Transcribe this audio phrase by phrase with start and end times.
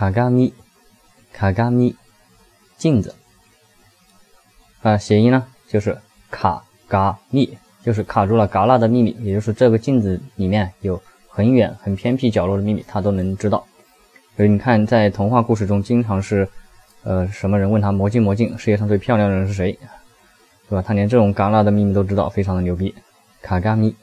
[0.00, 0.54] 卡嘎咪，
[1.30, 1.94] 卡嘎咪，
[2.78, 3.14] 镜子。
[4.80, 5.98] 啊，谐音呢就是
[6.30, 13.62] 卡嘎密，就是卡住了嘎啦的秘密，也就是这个镜子里面有很远很偏僻角落的秘密，他都能知道。
[14.38, 16.48] 所以你看，在童话故事中，经常是，
[17.02, 19.78] 呃，什么人问他魔镜魔镜，世界上最漂亮的人是谁，
[20.70, 20.80] 对吧？
[20.80, 22.94] 他连这种嘎啦的秘密都知道，非常的牛逼，
[23.42, 23.94] 卡嘎咪。